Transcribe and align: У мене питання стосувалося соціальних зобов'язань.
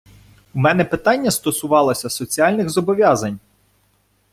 У 0.53 0.59
мене 0.59 0.85
питання 0.85 1.31
стосувалося 1.31 2.09
соціальних 2.09 2.69
зобов'язань. 2.69 3.39